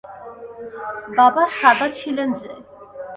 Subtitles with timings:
[1.17, 2.49] বাবা সাদা ছিলেন যে।